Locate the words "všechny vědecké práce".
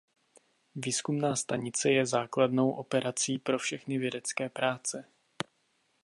3.59-5.05